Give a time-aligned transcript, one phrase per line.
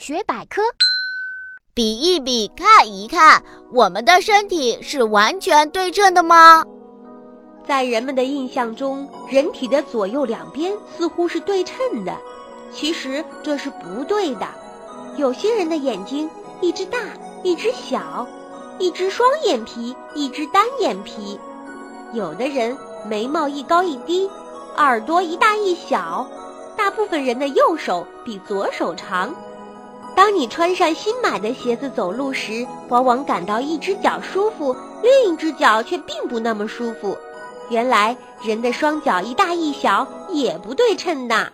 [0.00, 0.62] 大学百科，
[1.74, 6.64] 比一比，看一看，我们的身体是完全对称的吗？
[7.66, 12.16] 在人们的印象中，人体的左右两边似乎是对称的，
[12.72, 14.48] 其实这是不对的。
[15.18, 16.30] 有些人的眼睛
[16.62, 16.98] 一只大，
[17.42, 18.26] 一只小；
[18.78, 21.38] 一只双眼皮，一只单眼皮。
[22.14, 22.74] 有的人
[23.04, 24.30] 眉毛一高一低，
[24.78, 26.26] 耳朵一大一小。
[26.74, 29.34] 大部分人的右手比左手长。
[30.20, 37.16] 当你穿上新买的鞋子走路时，往往感到一只脚舒服，另一只脚却并不那么舒服。
[37.70, 41.50] 原来人的双脚一大一小也不对称的。